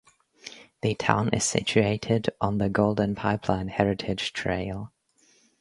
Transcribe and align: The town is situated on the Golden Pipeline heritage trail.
The 0.81 0.95
town 0.95 1.29
is 1.29 1.43
situated 1.43 2.31
on 2.41 2.57
the 2.57 2.69
Golden 2.69 3.13
Pipeline 3.13 3.67
heritage 3.67 4.33
trail. 4.33 4.91